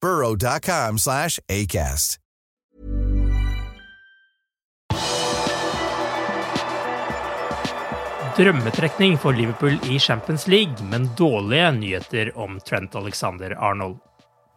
[0.00, 2.16] burrow.com slash ACAST.
[8.36, 13.98] Drømmetrekning for Liverpool i Champions League, men dårlige nyheter om Trent Alexander Arnold.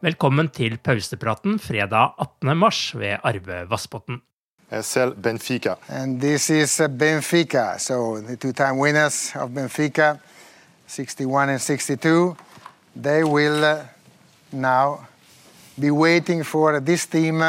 [0.01, 2.57] Velkommen til pausepraten fredag 18.
[2.57, 4.21] mars ved Arve Vassbotn.
[4.81, 5.75] SL Benfica.
[5.89, 10.17] And this is Benfica, so the two-time winners of Benfica,
[10.87, 12.35] 61 and 62.
[12.95, 13.85] They will uh,
[14.51, 15.07] now
[15.79, 17.43] be waiting for this team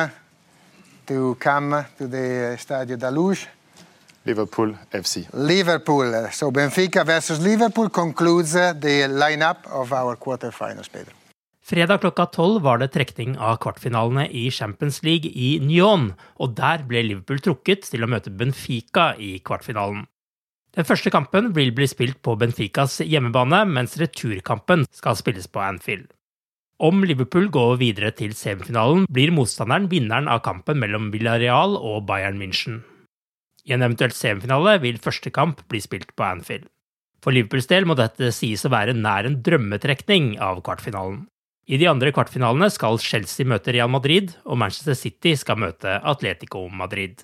[1.07, 3.11] to come to the Stadio da
[4.25, 5.29] Liverpool FC.
[5.33, 6.31] Liverpool.
[6.33, 11.13] So Benfica versus Liverpool concludes the lineup of our quarterfinals, Pedro.
[11.65, 16.85] Fredag klokka tolv var det trekning av kvartfinalene i Champions League i Nyon, og der
[16.89, 20.05] ble Liverpool trukket til å møte Benfica i kvartfinalen.
[20.77, 26.14] Den første kampen vil bli spilt på Benficas hjemmebane, mens returkampen skal spilles på Anfield.
[26.83, 32.41] Om Liverpool går videre til semifinalen, blir motstanderen vinneren av kampen mellom Villarreal og Bayern
[32.41, 32.81] München.
[33.63, 36.67] I en eventuell semifinale vil første kamp bli spilt på Anfield.
[37.23, 41.23] For Liverpools del må dette sies å være nær en drømmetrekning av kvartfinalen.
[41.71, 46.67] I de andre kvartfinalene skal Chelsea møte Real Madrid, og Manchester City skal møte Atletico
[46.69, 47.23] Madrid.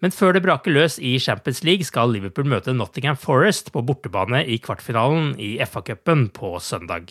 [0.00, 4.44] Men før det braker løs i Champions League, skal Liverpool møte Nottingham Forest på bortebane
[4.44, 7.10] i kvartfinalen i FA-cupen på søndag.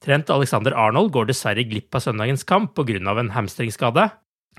[0.00, 3.18] Trent Alexander Arnold går dessverre glipp av søndagens kamp pga.
[3.18, 4.10] en hamstringskade.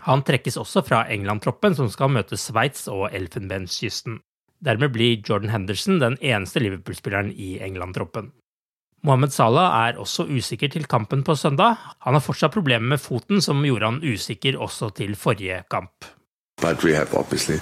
[0.06, 4.20] Han trekkes også fra England-troppen som skal møte Sveits og Elfenbenskysten.
[4.62, 8.32] Dermed blir Jordan Henderson den eneste Liverpool-spilleren i England-troppen.
[9.04, 11.78] Mohammed Salah er også usikker til kampen på søndag.
[12.06, 16.06] Han har fortsatt problemer med foten, som gjorde han usikker også til forrige kamp.
[16.62, 17.58] But we have obviously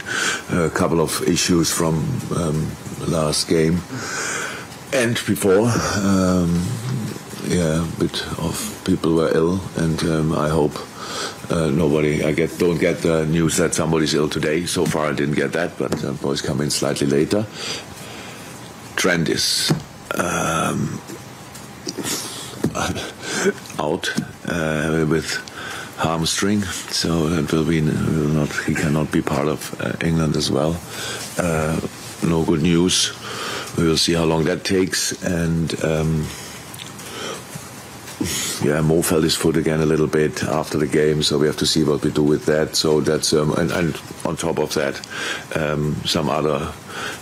[0.51, 1.95] a couple of issues from
[2.35, 2.67] um,
[3.07, 3.79] last game
[4.91, 5.71] and before.
[6.03, 6.59] Um,
[7.47, 10.73] yeah, a bit of people were ill, and um, I hope
[11.51, 12.23] uh, nobody.
[12.23, 14.65] I get don't get the news that somebody's ill today.
[14.65, 17.45] So far, I didn't get that, but uh, boys come in slightly later.
[18.95, 19.71] Trent is
[20.15, 21.01] um,
[23.79, 24.13] out
[24.47, 25.37] uh, with
[25.97, 28.53] hamstring, so it will be will not.
[28.65, 30.79] He cannot be part of uh, England as well.
[31.37, 31.79] Uh,
[32.23, 33.13] no good news.
[33.77, 36.25] We will see how long that takes, and um,
[38.63, 41.57] yeah, Mo felt his foot again a little bit after the game, so we have
[41.57, 42.75] to see what we do with that.
[42.75, 44.99] So that's um, and, and on top of that,
[45.55, 46.73] um, some other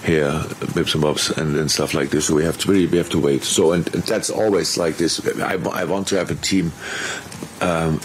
[0.03, 0.31] here
[0.73, 2.27] bips and bobs and, and stuff like this.
[2.27, 3.43] So we have to really we have to wait.
[3.43, 5.25] So and, and that's always like this.
[5.39, 6.71] I, I want to have a team.
[7.61, 8.01] Um,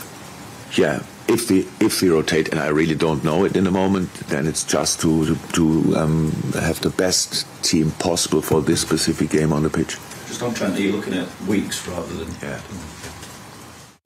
[0.75, 4.13] yeah, if we if we rotate, and I really don't know it in the moment,
[4.29, 9.53] then it's just to to, um, have the best team possible for this specific game
[9.53, 9.97] on the pitch.
[10.33, 12.61] Just on Trent, are looking at weeks rather than Yeah.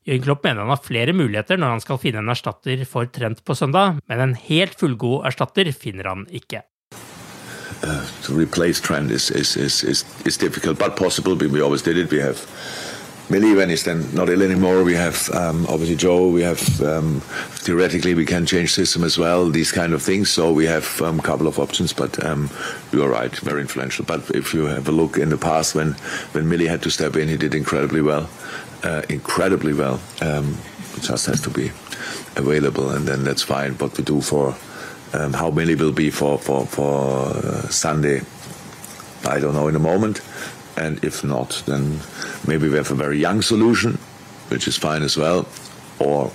[0.06, 3.44] Jørgen Klopp mener han har flere muligheter når han skal finne en erstatter for Trent
[3.44, 6.62] på søndag, men en helt fullgod erstatter finner han ikke.
[8.24, 11.36] to replace Trent is is, is, is is difficult, but possible.
[11.36, 12.10] We, we always did it.
[12.10, 12.42] We have
[13.28, 14.84] Millie when he's then not ill anymore.
[14.84, 16.28] We have um, obviously Joe.
[16.28, 17.20] We have um,
[17.64, 19.50] theoretically we can change system as well.
[19.50, 20.30] These kind of things.
[20.30, 21.92] So we have a um, couple of options.
[21.92, 22.50] But um,
[22.92, 24.04] you are right, very influential.
[24.04, 25.92] But if you have a look in the past when
[26.32, 28.30] when Millie had to step in, he did incredibly well,
[28.84, 30.00] uh, incredibly well.
[30.20, 30.56] Um,
[31.00, 31.72] just has to be
[32.36, 33.72] available, and then that's fine.
[33.74, 34.54] What we do for
[35.12, 38.22] um, how many will be for for for uh, Sunday,
[39.24, 40.20] I don't know in a moment.
[40.76, 42.00] And if not, then
[42.46, 43.98] maybe we have a very young solution,
[44.48, 45.46] which is fine as well,
[45.98, 46.30] or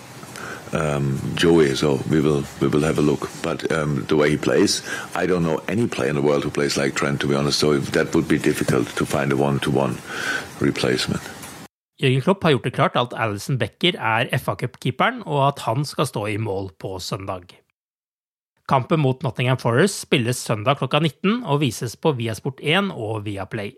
[0.73, 1.75] um, Joey.
[1.75, 3.29] So we will we will have a look.
[3.41, 4.81] But um, the way he plays,
[5.15, 7.59] I don't know any player in the world who plays like Trent, to be honest.
[7.59, 9.97] So that would be difficult to find a one-to-one
[10.59, 11.21] replacement.
[12.01, 15.85] Jørgen Klopp har gjort det klart at Alison Becker er FA Cup-keeperen, og at han
[15.85, 17.61] skal stå i mål på søndag.
[18.69, 23.75] Kampen mot Nottingham Forest spilles søndag klokka 19 og vises på Viasport1 og Viaplay.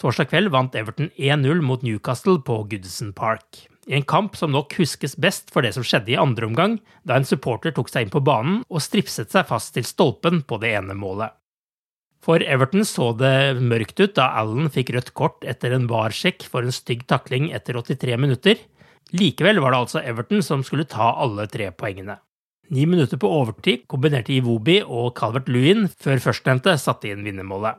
[0.00, 4.74] Torsdag kveld vant Everton 1-0 mot Newcastle på Goodison Park i en kamp som nok
[4.78, 8.12] huskes best for det som skjedde i andre omgang, da en supporter tok seg inn
[8.14, 11.34] på banen og stripset seg fast til stolpen på det ene målet.
[12.24, 16.64] For Everton så det mørkt ut da Allen fikk rødt kort etter en VAR-sjekk for
[16.64, 18.62] en stygg takling etter 83 minutter.
[19.12, 22.16] Likevel var det altså Everton som skulle ta alle tre poengene.
[22.72, 27.76] Ni minutter på overtid kombinerte Iwobi og Calvert Lewin før førstnevnte satte inn vinnermålet.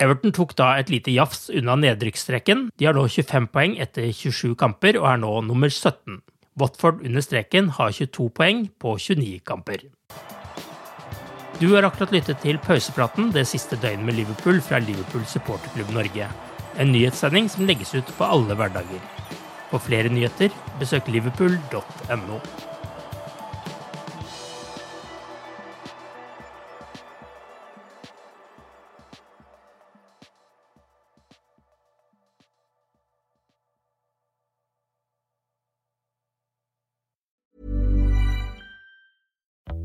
[0.00, 2.70] Everton tok da et lite jafs unna nedrykksstreken.
[2.78, 6.22] De har nå 25 poeng etter 27 kamper og er nå nummer 17.
[6.60, 9.84] Watford under streken har 22 poeng på 29 kamper.
[11.60, 16.28] Du har akkurat lyttet til pausepraten det siste døgnet med Liverpool fra Liverpool supporterklubb Norge.
[16.80, 19.04] En nyhetssending som legges ut på alle hverdager.
[19.70, 22.40] For flere nyheter, besøk liverpool.no.